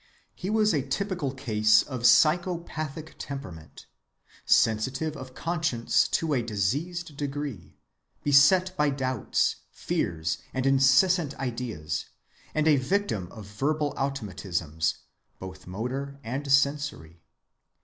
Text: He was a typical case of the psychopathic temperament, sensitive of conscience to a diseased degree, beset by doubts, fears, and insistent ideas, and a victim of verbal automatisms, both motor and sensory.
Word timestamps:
He 0.33 0.49
was 0.49 0.73
a 0.73 0.81
typical 0.81 1.31
case 1.31 1.83
of 1.83 1.99
the 1.99 2.05
psychopathic 2.07 3.13
temperament, 3.19 3.85
sensitive 4.47 5.15
of 5.15 5.35
conscience 5.35 6.07
to 6.07 6.33
a 6.33 6.41
diseased 6.41 7.15
degree, 7.15 7.77
beset 8.23 8.75
by 8.75 8.89
doubts, 8.89 9.57
fears, 9.69 10.39
and 10.55 10.65
insistent 10.65 11.35
ideas, 11.37 12.05
and 12.55 12.67
a 12.67 12.77
victim 12.77 13.27
of 13.31 13.45
verbal 13.45 13.93
automatisms, 13.95 14.95
both 15.37 15.67
motor 15.67 16.19
and 16.23 16.51
sensory. 16.51 17.21